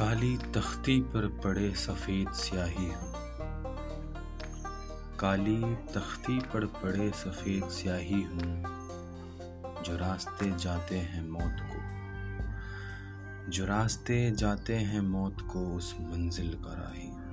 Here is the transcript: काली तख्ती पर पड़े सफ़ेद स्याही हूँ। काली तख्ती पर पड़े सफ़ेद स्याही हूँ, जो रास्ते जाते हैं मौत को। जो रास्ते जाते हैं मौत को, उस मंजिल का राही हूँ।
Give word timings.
काली 0.00 0.36
तख्ती 0.36 1.00
पर 1.00 1.26
पड़े 1.26 1.74
सफ़ेद 1.74 2.32
स्याही 2.32 2.86
हूँ। 2.86 3.12
काली 5.18 5.74
तख्ती 5.74 6.38
पर 6.38 6.66
पड़े 6.66 7.10
सफ़ेद 7.10 7.64
स्याही 7.64 8.22
हूँ, 8.22 8.62
जो 9.82 9.96
रास्ते 9.96 10.58
जाते 10.58 10.96
हैं 10.96 11.28
मौत 11.28 11.56
को। 11.60 11.80
जो 13.50 13.66
रास्ते 13.66 14.30
जाते 14.30 14.76
हैं 14.76 15.00
मौत 15.00 15.36
को, 15.40 15.76
उस 15.76 15.96
मंजिल 16.00 16.54
का 16.54 16.72
राही 16.72 17.08
हूँ। 17.08 17.29